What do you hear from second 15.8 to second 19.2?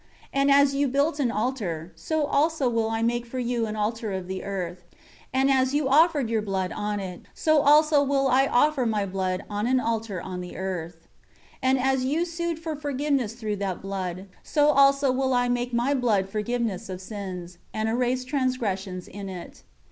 blood forgiveness of sins, and erase transgressions